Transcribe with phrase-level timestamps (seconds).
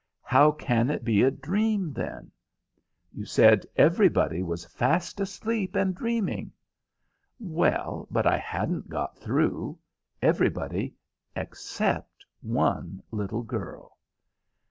[0.23, 2.31] "How can it be a dream, then?"
[3.13, 6.53] "You said everybody was fast asleep and dreaming."
[7.39, 9.77] "Well, but I hadn't got through.
[10.19, 10.95] Everybody
[11.35, 13.99] except one little girl."